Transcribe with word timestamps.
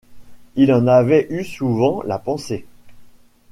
Il 0.55 0.73
en 0.73 0.87
avait 0.87 1.27
eu 1.29 1.43
souvent 1.43 2.01
la 2.01 2.17
pensée. 2.17 2.65